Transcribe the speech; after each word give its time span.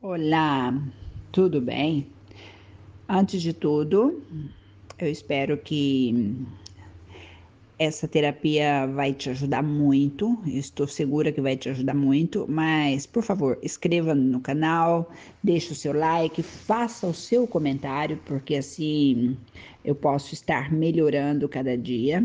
Olá, 0.00 0.72
tudo 1.32 1.60
bem? 1.60 2.06
Antes 3.08 3.42
de 3.42 3.52
tudo, 3.52 4.24
eu 4.96 5.10
espero 5.10 5.58
que 5.58 6.14
essa 7.76 8.06
terapia 8.06 8.86
vai 8.86 9.12
te 9.12 9.28
ajudar 9.28 9.60
muito. 9.60 10.40
estou 10.46 10.86
segura 10.86 11.32
que 11.32 11.40
vai 11.40 11.56
te 11.56 11.68
ajudar 11.68 11.94
muito, 11.94 12.46
mas 12.48 13.06
por 13.06 13.24
favor, 13.24 13.58
inscreva 13.60 14.14
no 14.14 14.40
canal, 14.40 15.10
deixe 15.42 15.72
o 15.72 15.76
seu 15.76 15.92
like, 15.92 16.44
faça 16.44 17.04
o 17.04 17.12
seu 17.12 17.48
comentário, 17.48 18.18
porque 18.24 18.54
assim 18.54 19.36
eu 19.84 19.96
posso 19.96 20.32
estar 20.32 20.72
melhorando 20.72 21.48
cada 21.48 21.76
dia, 21.76 22.22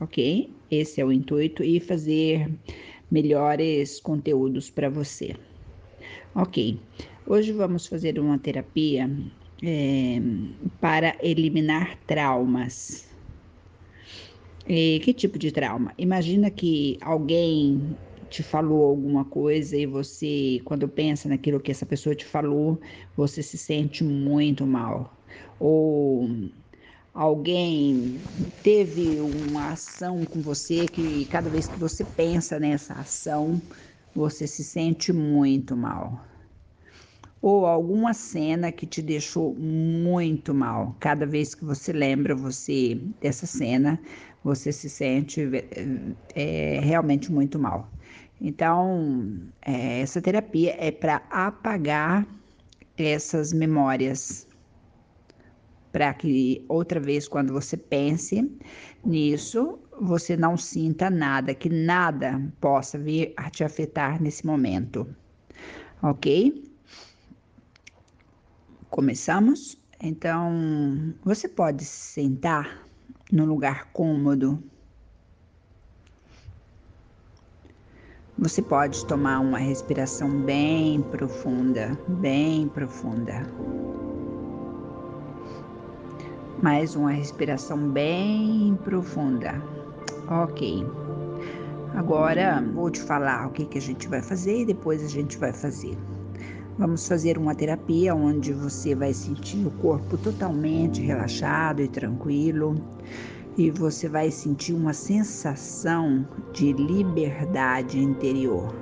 ok? 0.00 0.56
Esse 0.70 1.00
é 1.00 1.04
o 1.04 1.10
intuito 1.10 1.64
e 1.64 1.80
fazer 1.80 2.48
melhores 3.10 3.98
conteúdos 3.98 4.70
para 4.70 4.88
você. 4.88 5.34
Ok, 6.34 6.56
hoje 7.26 7.52
vamos 7.52 7.86
fazer 7.86 8.18
uma 8.18 8.38
terapia 8.38 9.08
é, 9.62 10.18
para 10.80 11.16
eliminar 11.22 12.04
traumas. 12.06 13.08
E 14.66 15.00
que 15.00 15.12
tipo 15.14 15.38
de 15.38 15.50
trauma? 15.52 15.94
Imagina 15.98 16.50
que 16.50 16.98
alguém 17.00 17.98
te 18.28 18.42
falou 18.42 18.84
alguma 18.86 19.24
coisa 19.24 19.76
e 19.76 19.86
você, 19.86 20.60
quando 20.64 20.88
pensa 20.88 21.28
naquilo 21.28 21.60
que 21.60 21.70
essa 21.70 21.86
pessoa 21.86 22.14
te 22.14 22.24
falou, 22.24 22.78
você 23.16 23.42
se 23.42 23.56
sente 23.58 24.04
muito 24.04 24.66
mal. 24.66 25.18
Ou 25.58 26.28
alguém 27.12 28.22
teve 28.62 29.20
uma 29.20 29.72
ação 29.72 30.26
com 30.26 30.42
você 30.42 30.88
que 30.88 31.26
cada 31.26 31.50
vez 31.50 31.68
que 31.68 31.78
você 31.78 32.04
pensa 32.04 32.60
nessa 32.60 32.94
ação, 32.94 33.62
você 34.14 34.46
se 34.46 34.64
sente 34.64 35.12
muito 35.12 35.76
mal. 35.76 36.24
Ou 37.42 37.64
alguma 37.64 38.12
cena 38.12 38.70
que 38.70 38.86
te 38.86 39.00
deixou 39.00 39.54
muito 39.54 40.52
mal. 40.52 40.94
Cada 41.00 41.24
vez 41.24 41.54
que 41.54 41.64
você 41.64 41.92
lembra 41.92 42.34
você 42.34 43.00
dessa 43.20 43.46
cena, 43.46 43.98
você 44.44 44.72
se 44.72 44.90
sente 44.90 45.48
é, 46.34 46.80
realmente 46.82 47.32
muito 47.32 47.58
mal. 47.58 47.90
Então, 48.40 49.38
é, 49.62 50.00
essa 50.00 50.20
terapia 50.20 50.74
é 50.78 50.90
para 50.90 51.16
apagar 51.30 52.26
essas 52.96 53.52
memórias, 53.52 54.46
para 55.92 56.12
que 56.14 56.64
outra 56.68 57.00
vez, 57.00 57.28
quando 57.28 57.52
você 57.52 57.76
pense 57.76 58.50
nisso, 59.04 59.78
você 60.00 60.36
não 60.36 60.56
sinta 60.56 61.10
nada, 61.10 61.54
que 61.54 61.68
nada 61.68 62.40
possa 62.60 62.98
vir 62.98 63.34
a 63.36 63.50
te 63.50 63.62
afetar 63.62 64.20
nesse 64.20 64.46
momento. 64.46 65.06
Ok? 66.02 66.64
Começamos? 68.88 69.78
Então, 70.02 71.14
você 71.22 71.46
pode 71.46 71.84
se 71.84 72.14
sentar 72.14 72.86
num 73.30 73.44
lugar 73.44 73.92
cômodo. 73.92 74.62
Você 78.38 78.62
pode 78.62 79.04
tomar 79.04 79.40
uma 79.40 79.58
respiração 79.58 80.40
bem 80.40 81.02
profunda, 81.02 81.96
bem 82.08 82.66
profunda. 82.68 83.42
Mais 86.62 86.96
uma 86.96 87.10
respiração 87.10 87.90
bem 87.90 88.78
profunda. 88.82 89.79
Ok. 90.30 90.86
Agora 91.94 92.64
vou 92.72 92.88
te 92.88 93.02
falar 93.02 93.48
o 93.48 93.50
que, 93.50 93.64
que 93.64 93.78
a 93.78 93.80
gente 93.80 94.06
vai 94.06 94.22
fazer 94.22 94.60
e 94.60 94.64
depois 94.64 95.04
a 95.04 95.08
gente 95.08 95.36
vai 95.36 95.52
fazer. 95.52 95.98
Vamos 96.78 97.06
fazer 97.08 97.36
uma 97.36 97.52
terapia 97.52 98.14
onde 98.14 98.52
você 98.52 98.94
vai 98.94 99.12
sentir 99.12 99.66
o 99.66 99.70
corpo 99.72 100.16
totalmente 100.16 101.02
relaxado 101.02 101.82
e 101.82 101.88
tranquilo 101.88 102.76
e 103.58 103.72
você 103.72 104.08
vai 104.08 104.30
sentir 104.30 104.72
uma 104.72 104.92
sensação 104.92 106.24
de 106.52 106.72
liberdade 106.74 107.98
interior. 107.98 108.72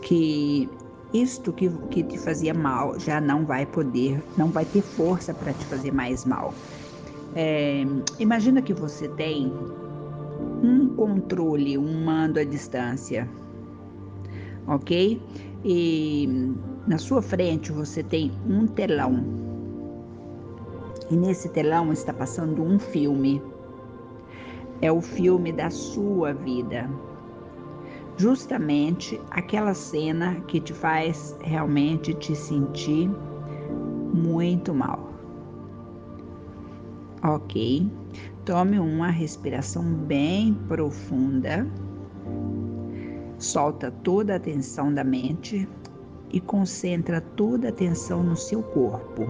Que 0.00 0.70
isto 1.12 1.52
que, 1.52 1.68
que 1.90 2.04
te 2.04 2.18
fazia 2.18 2.54
mal 2.54 2.98
já 3.00 3.20
não 3.20 3.44
vai 3.44 3.66
poder, 3.66 4.24
não 4.36 4.52
vai 4.52 4.64
ter 4.64 4.82
força 4.82 5.34
para 5.34 5.52
te 5.52 5.66
fazer 5.66 5.92
mais 5.92 6.24
mal. 6.24 6.54
É, 7.34 7.84
imagina 8.20 8.62
que 8.62 8.72
você 8.72 9.08
tem 9.08 9.52
um 10.62 10.88
controle, 10.94 11.78
um 11.78 12.04
mando 12.04 12.38
à 12.38 12.44
distância, 12.44 13.28
ok? 14.66 15.20
E 15.64 16.54
na 16.86 16.98
sua 16.98 17.20
frente 17.20 17.72
você 17.72 18.02
tem 18.02 18.32
um 18.48 18.66
telão. 18.66 19.24
E 21.10 21.16
nesse 21.16 21.48
telão 21.48 21.92
está 21.92 22.12
passando 22.12 22.62
um 22.62 22.78
filme. 22.78 23.42
É 24.80 24.92
o 24.92 25.00
filme 25.00 25.52
da 25.52 25.70
sua 25.70 26.32
vida. 26.32 26.88
Justamente 28.16 29.20
aquela 29.30 29.74
cena 29.74 30.40
que 30.46 30.60
te 30.60 30.72
faz 30.72 31.36
realmente 31.40 32.14
te 32.14 32.34
sentir 32.34 33.10
muito 34.12 34.74
mal. 34.74 35.17
Ok? 37.22 37.90
Tome 38.44 38.78
uma 38.78 39.10
respiração 39.10 39.84
bem 39.84 40.54
profunda. 40.68 41.66
Solta 43.38 43.90
toda 44.02 44.36
a 44.36 44.40
tensão 44.40 44.92
da 44.92 45.04
mente 45.04 45.68
e 46.30 46.40
concentra 46.40 47.20
toda 47.20 47.68
a 47.68 47.70
atenção 47.70 48.22
no 48.22 48.36
seu 48.36 48.62
corpo. 48.62 49.26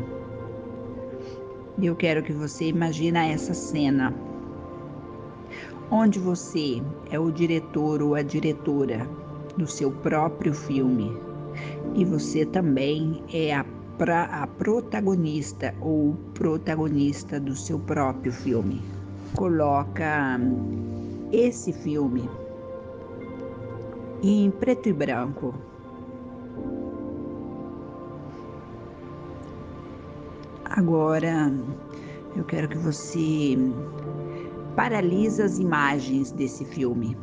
Eu 1.81 1.95
quero 1.95 2.23
que 2.23 2.33
você 2.33 2.69
imagine 2.69 3.19
essa 3.33 3.55
cena 3.55 4.13
onde 5.91 6.19
você 6.19 6.83
é 7.11 7.19
o 7.19 7.31
diretor 7.31 8.03
ou 8.03 8.15
a 8.15 8.23
diretora 8.23 9.09
do 9.57 9.67
seu 9.67 9.91
próprio 9.91 10.53
filme 10.53 11.17
e 11.95 12.05
você 12.05 12.45
também 12.45 13.23
é 13.33 13.55
a, 13.55 13.65
pra, 13.99 14.25
a 14.25 14.47
protagonista 14.47 15.75
ou 15.81 16.15
protagonista 16.33 17.39
do 17.41 17.55
seu 17.55 17.79
próprio 17.81 18.33
filme 18.33 18.81
coloca 19.35 20.41
esse 21.33 21.73
filme 21.73 22.29
em 24.23 24.51
preto 24.51 24.89
e 24.89 24.93
branco. 24.93 25.55
Agora 30.65 31.53
eu 32.37 32.45
quero 32.45 32.69
que 32.69 32.79
você 32.79 33.57
paralise 34.77 35.43
as 35.43 35.59
imagens 35.59 36.31
desse 36.31 36.65
filme, 36.65 37.17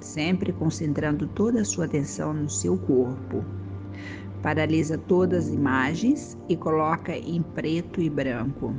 sempre 0.00 0.52
concentrando 0.52 1.28
toda 1.28 1.60
a 1.60 1.64
sua 1.64 1.84
atenção 1.84 2.34
no 2.34 2.50
seu 2.50 2.76
corpo. 2.76 3.44
Paralisa 4.46 4.96
todas 4.96 5.48
as 5.48 5.52
imagens 5.52 6.38
e 6.48 6.56
coloca 6.56 7.10
em 7.16 7.42
preto 7.42 8.00
e 8.00 8.08
branco. 8.08 8.72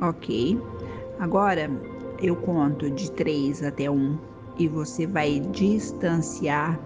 Ok. 0.00 0.60
Agora 1.20 1.70
eu 2.20 2.34
conto 2.34 2.90
de 2.90 3.12
3 3.12 3.62
até 3.62 3.88
1 3.88 4.18
e 4.58 4.66
você 4.66 5.06
vai 5.06 5.38
distanciar 5.38 6.76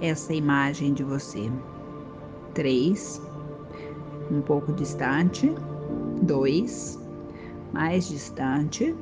essa 0.00 0.32
imagem 0.32 0.94
de 0.94 1.02
você. 1.02 1.50
3, 2.54 3.20
um 4.30 4.40
pouco 4.40 4.72
distante. 4.72 5.52
2, 6.22 6.96
mais 7.72 8.08
distante. 8.08 8.94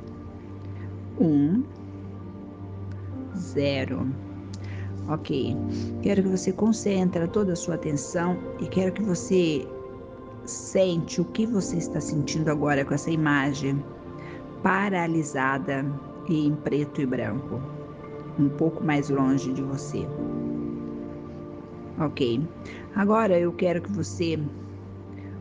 1, 1.19 1.63
0. 3.35 4.26
Ok. 5.09 5.55
Quero 6.01 6.23
que 6.23 6.29
você 6.29 6.51
concentre 6.51 7.27
toda 7.29 7.53
a 7.53 7.55
sua 7.55 7.75
atenção 7.75 8.37
e 8.59 8.67
quero 8.67 8.91
que 8.91 9.01
você 9.01 9.67
Sente 10.47 11.19
o 11.19 11.25
que 11.25 11.45
você 11.45 11.75
está 11.75 11.99
sentindo 11.99 12.49
agora 12.49 12.85
com 12.85 12.93
essa 12.93 13.11
imagem 13.11 13.83
paralisada 14.63 15.85
e 16.29 16.47
em 16.47 16.55
preto 16.55 17.01
e 17.01 17.05
branco, 17.05 17.61
um 18.39 18.47
pouco 18.47 18.81
mais 18.81 19.09
longe 19.09 19.51
de 19.51 19.61
você. 19.61 20.07
Ok. 21.99 22.47
Agora 22.95 23.37
eu 23.37 23.51
quero 23.51 23.81
que 23.81 23.91
você, 23.91 24.39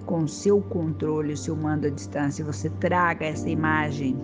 com 0.06 0.26
seu 0.26 0.60
controle, 0.60 1.36
seu 1.36 1.54
mando 1.54 1.86
à 1.86 1.90
distância, 1.90 2.44
você 2.44 2.68
traga 2.68 3.26
essa 3.26 3.48
imagem 3.48 4.18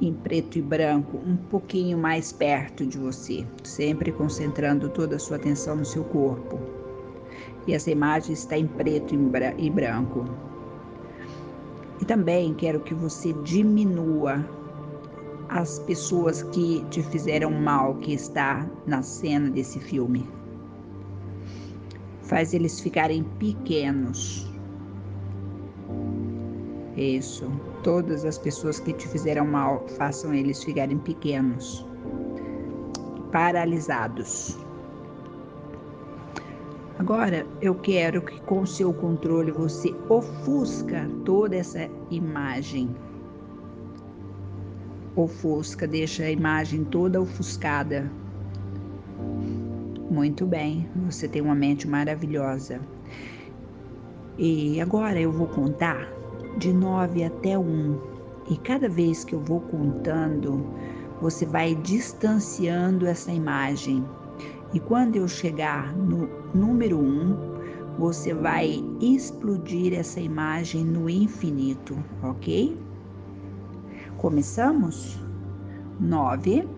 em 0.00 0.12
preto 0.12 0.58
e 0.58 0.62
branco 0.62 1.18
um 1.18 1.36
pouquinho 1.36 1.96
mais 1.98 2.32
perto 2.32 2.86
de 2.86 2.98
você, 2.98 3.46
sempre 3.64 4.12
concentrando 4.12 4.88
toda 4.88 5.16
a 5.16 5.18
sua 5.18 5.36
atenção 5.36 5.76
no 5.76 5.84
seu 5.84 6.04
corpo 6.04 6.58
e 7.66 7.74
essa 7.74 7.90
imagem 7.90 8.32
está 8.32 8.56
em 8.56 8.66
preto 8.66 9.14
e 9.58 9.70
branco. 9.70 10.24
E 12.00 12.04
também 12.04 12.54
quero 12.54 12.80
que 12.80 12.94
você 12.94 13.32
diminua 13.44 14.44
as 15.48 15.78
pessoas 15.80 16.42
que 16.42 16.84
te 16.90 17.02
fizeram 17.02 17.50
mal 17.50 17.96
que 17.96 18.12
está 18.12 18.68
na 18.86 19.02
cena 19.02 19.50
desse 19.50 19.80
filme. 19.80 20.28
Faz 22.22 22.52
eles 22.52 22.80
ficarem 22.80 23.24
pequenos. 23.38 24.46
Isso. 26.96 27.50
Todas 27.86 28.24
as 28.24 28.36
pessoas 28.36 28.80
que 28.80 28.92
te 28.92 29.06
fizeram 29.06 29.46
mal, 29.46 29.86
façam 29.90 30.34
eles 30.34 30.64
ficarem 30.64 30.98
pequenos, 30.98 31.86
paralisados. 33.30 34.58
Agora 36.98 37.46
eu 37.62 37.76
quero 37.76 38.22
que 38.22 38.40
com 38.40 38.66
seu 38.66 38.92
controle 38.92 39.52
você 39.52 39.94
ofusca 40.08 41.08
toda 41.24 41.54
essa 41.54 41.88
imagem. 42.10 42.92
Ofusca, 45.14 45.86
deixa 45.86 46.24
a 46.24 46.30
imagem 46.32 46.82
toda 46.82 47.20
ofuscada. 47.20 48.10
Muito 50.10 50.44
bem, 50.44 50.90
você 51.06 51.28
tem 51.28 51.40
uma 51.40 51.54
mente 51.54 51.86
maravilhosa. 51.86 52.80
E 54.36 54.80
agora 54.80 55.20
eu 55.20 55.30
vou 55.30 55.46
contar 55.46 56.15
de 56.56 56.72
9 56.72 57.24
até 57.24 57.58
1. 57.58 57.98
E 58.48 58.56
cada 58.56 58.88
vez 58.88 59.24
que 59.24 59.34
eu 59.34 59.40
vou 59.40 59.60
contando, 59.60 60.64
você 61.20 61.44
vai 61.44 61.74
distanciando 61.74 63.06
essa 63.06 63.32
imagem 63.32 64.04
e 64.72 64.80
quando 64.80 65.16
eu 65.16 65.28
chegar 65.28 65.96
no 65.96 66.28
número 66.54 66.98
1, 66.98 67.00
um, 67.00 67.36
você 67.98 68.34
vai 68.34 68.84
explodir 69.00 69.98
essa 69.98 70.20
imagem 70.20 70.84
no 70.84 71.08
infinito, 71.08 71.96
ok? 72.22 72.76
Começamos? 74.18 75.18
9. 75.98 76.68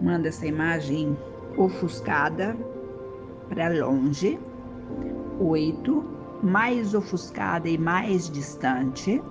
Manda 0.00 0.28
essa 0.28 0.46
imagem 0.46 1.16
ofuscada 1.58 2.56
para 3.48 3.68
longe. 3.68 4.38
8. 5.38 6.15
Mais 6.42 6.94
ofuscada 6.94 7.68
e 7.68 7.78
mais 7.78 8.30
distante. 8.30 9.22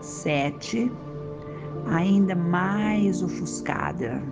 7. 0.00 0.90
Ainda 1.86 2.34
mais 2.34 3.22
ofuscada 3.22 4.22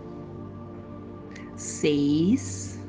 seis, 1.60 2.81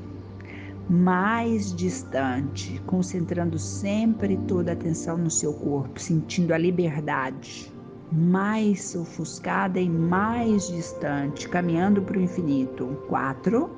mais 0.89 1.75
distante, 1.75 2.81
concentrando 2.85 3.59
sempre 3.59 4.37
toda 4.47 4.71
a 4.71 4.73
atenção 4.73 5.17
no 5.17 5.29
seu 5.29 5.53
corpo, 5.53 5.99
sentindo 5.99 6.53
a 6.53 6.57
liberdade, 6.57 7.71
mais 8.11 8.95
ofuscada 8.95 9.79
e 9.79 9.89
mais 9.89 10.69
distante, 10.69 11.49
caminhando 11.49 12.01
para 12.01 12.17
o 12.17 12.21
infinito. 12.21 12.97
Quatro, 13.09 13.69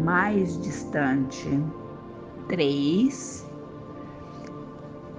mais 0.00 0.58
distante. 0.62 1.48
Três, 2.48 3.43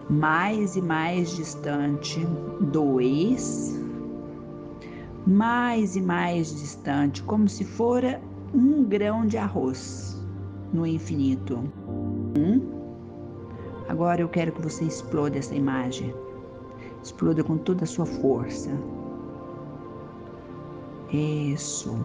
mais 0.10 0.75
e 0.75 0.81
mais 0.81 1.36
distante. 1.36 2.25
Dois, 2.72 3.80
mais 5.25 5.96
e 5.96 6.02
mais 6.02 6.56
distante, 6.60 7.24
como 7.24 7.50
se 7.50 7.63
fora 7.63 8.22
um 8.54 8.84
grão 8.84 9.25
de 9.25 9.38
arroz 9.38 10.22
no 10.72 10.86
infinito. 10.86 11.60
Um. 12.38 12.75
Agora 13.88 14.22
eu 14.22 14.30
quero 14.30 14.52
que 14.52 14.62
você 14.62 14.86
exploda 14.86 15.38
essa 15.38 15.56
imagem. 15.56 16.13
Exploda 17.04 17.44
com 17.44 17.57
toda 17.57 17.84
a 17.84 17.88
sua 17.88 18.06
força. 18.06 18.72
Isso. 21.12 21.98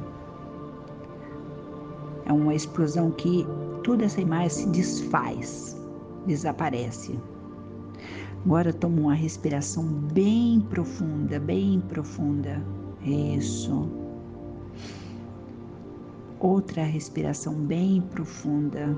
É 2.27 2.33
uma 2.33 2.55
explosão 2.55 3.11
que 3.11 3.47
toda 3.83 4.05
essa 4.05 4.21
imagem 4.21 4.51
se 4.51 4.69
desfaz, 4.69 5.77
desaparece. 6.27 7.19
Agora 8.45 8.73
toma 8.73 9.01
uma 9.01 9.15
respiração 9.15 9.85
bem 9.85 10.61
profunda, 10.61 11.39
bem 11.39 11.81
profunda. 11.89 12.63
Isso 13.03 13.89
outra 16.41 16.83
respiração 16.83 17.55
bem 17.55 18.01
profunda 18.11 18.97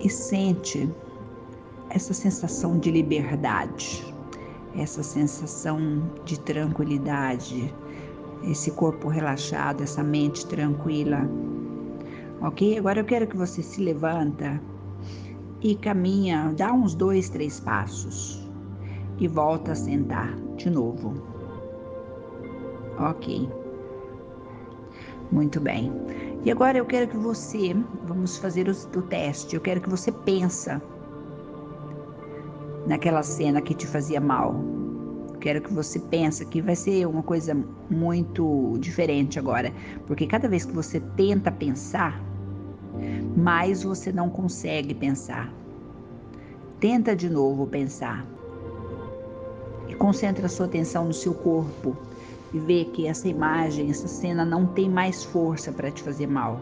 e 0.00 0.10
sente 0.10 0.88
essa 1.88 2.12
sensação 2.12 2.78
de 2.78 2.90
liberdade, 2.90 4.14
essa 4.76 5.02
sensação 5.02 6.02
de 6.24 6.38
tranquilidade, 6.40 7.74
esse 8.44 8.70
corpo 8.72 9.08
relaxado, 9.08 9.82
essa 9.82 10.04
mente 10.04 10.44
tranquila. 10.46 11.28
Ok? 12.42 12.78
Agora 12.78 13.00
eu 13.00 13.04
quero 13.04 13.26
que 13.26 13.36
você 13.36 13.62
se 13.62 13.80
levanta 13.80 14.60
e 15.70 15.74
caminha, 15.74 16.54
dá 16.56 16.72
uns 16.72 16.94
dois, 16.94 17.28
três 17.28 17.58
passos 17.58 18.48
e 19.18 19.26
volta 19.26 19.72
a 19.72 19.74
sentar 19.74 20.32
de 20.56 20.70
novo. 20.70 21.14
Ok. 23.00 23.50
Muito 25.32 25.60
bem. 25.60 25.92
E 26.44 26.52
agora 26.52 26.78
eu 26.78 26.86
quero 26.86 27.08
que 27.08 27.16
você, 27.16 27.74
vamos 28.06 28.36
fazer 28.36 28.68
o, 28.68 28.98
o 28.98 29.02
teste, 29.02 29.56
eu 29.56 29.60
quero 29.60 29.80
que 29.80 29.90
você 29.90 30.12
pensa 30.12 30.80
naquela 32.86 33.24
cena 33.24 33.60
que 33.60 33.74
te 33.74 33.88
fazia 33.88 34.20
mal. 34.20 34.54
Quero 35.40 35.60
que 35.60 35.72
você 35.72 35.98
pense 35.98 36.46
que 36.46 36.62
vai 36.62 36.76
ser 36.76 37.06
uma 37.08 37.24
coisa 37.24 37.56
muito 37.90 38.76
diferente 38.78 39.36
agora, 39.36 39.72
porque 40.06 40.28
cada 40.28 40.48
vez 40.48 40.64
que 40.64 40.72
você 40.72 41.00
tenta 41.16 41.50
pensar, 41.50 42.22
mais 43.36 43.82
você 43.82 44.12
não 44.12 44.30
consegue 44.30 44.94
pensar. 44.94 45.52
Tenta 46.80 47.14
de 47.14 47.28
novo 47.28 47.66
pensar. 47.66 48.26
E 49.88 49.94
concentra 49.94 50.48
sua 50.48 50.66
atenção 50.66 51.06
no 51.06 51.12
seu 51.12 51.34
corpo 51.34 51.96
e 52.52 52.58
ver 52.58 52.86
que 52.86 53.06
essa 53.06 53.28
imagem, 53.28 53.90
essa 53.90 54.08
cena 54.08 54.44
não 54.44 54.66
tem 54.66 54.88
mais 54.88 55.24
força 55.24 55.72
para 55.72 55.90
te 55.90 56.02
fazer 56.02 56.26
mal. 56.26 56.60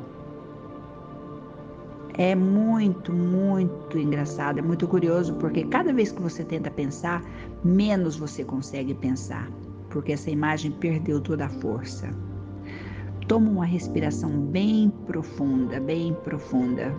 É 2.17 2.35
muito, 2.35 3.13
muito 3.13 3.99
engraçado, 3.99 4.59
é 4.59 4.63
muito 4.63 4.87
curioso, 4.87 5.35
porque 5.35 5.65
cada 5.65 5.93
vez 5.93 6.13
que 6.13 6.23
você 6.23 6.45
tenta 6.45 6.71
pensar, 6.71 7.25
menos 7.65 8.17
você 8.17 8.45
consegue 8.45 8.95
pensar, 8.95 9.51
porque 9.91 10.13
essa 10.13 10.31
imagem 10.31 10.71
perdeu 10.71 11.21
toda 11.21 11.47
a 11.47 11.49
força. 11.49 12.09
Toma 13.27 13.51
uma 13.51 13.65
respiração 13.65 14.31
bem 14.31 14.91
profunda, 15.07 15.81
bem 15.81 16.15
profunda. 16.25 16.95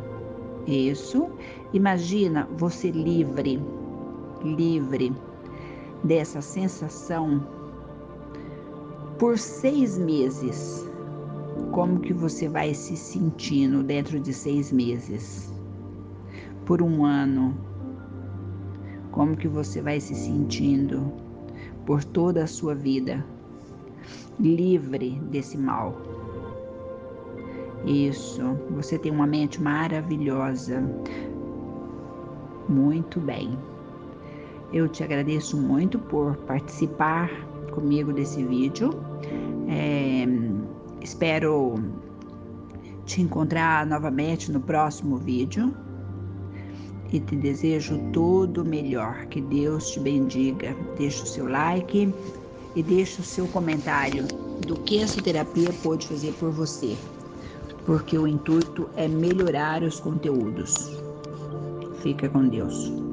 Isso. 0.66 1.30
Imagina 1.72 2.50
você 2.58 2.90
livre, 2.90 3.62
livre 4.44 5.14
dessa 6.04 6.42
sensação 6.42 7.46
por 9.20 9.38
seis 9.38 10.00
meses. 10.00 10.90
Como 11.72 12.00
que 12.00 12.14
você 12.14 12.50
vai 12.50 12.74
se 12.74 12.98
sentindo 12.98 13.84
dentro 13.84 14.20
de 14.20 14.34
seis 14.34 14.72
meses? 14.72 15.54
Por 16.66 16.82
um 16.82 17.06
ano. 17.06 17.56
Como 19.12 19.38
que 19.38 19.48
você 19.48 19.82
vai 19.82 20.00
se 20.00 20.16
sentindo 20.16 21.14
por 21.86 22.04
toda 22.04 22.44
a 22.44 22.48
sua 22.48 22.74
vida? 22.74 23.24
Livre 24.40 25.20
desse 25.32 25.58
mal. 25.58 26.15
Isso, 27.86 28.42
você 28.72 28.98
tem 28.98 29.12
uma 29.12 29.28
mente 29.28 29.62
maravilhosa. 29.62 30.84
Muito 32.68 33.20
bem. 33.20 33.58
Eu 34.74 34.90
te 34.90 35.04
agradeço 35.04 35.56
muito 35.56 36.00
por 36.00 36.36
participar 36.38 37.30
comigo 37.72 38.12
desse 38.12 38.44
vídeo. 38.44 38.90
É, 39.68 40.26
espero 41.02 41.76
te 43.06 43.22
encontrar 43.22 43.86
novamente 43.86 44.52
no 44.52 44.60
próximo 44.60 45.18
vídeo 45.18 45.72
e 47.14 47.20
te 47.20 47.36
desejo 47.36 48.00
todo 48.12 48.64
o 48.64 48.66
melhor. 48.66 49.28
Que 49.28 49.40
Deus 49.42 49.92
te 49.92 50.00
bendiga. 50.00 50.76
Deixe 50.98 51.22
o 51.22 51.28
seu 51.28 51.48
like 51.48 52.12
e 52.76 52.84
deixe 52.84 53.22
o 53.22 53.24
seu 53.24 53.48
comentário 53.48 54.26
do 54.66 54.76
que 54.76 55.00
essa 55.00 55.22
terapia 55.22 55.70
pode 55.84 56.08
fazer 56.08 56.34
por 56.34 56.52
você, 56.52 56.96
porque 57.86 58.18
o 58.18 58.28
intuito 58.28 58.90
é 58.96 59.08
melhorar 59.08 59.84
os 59.84 60.00
conteúdos. 60.00 61.00
Fica 62.02 62.28
com 62.30 62.48
Deus. 62.48 63.05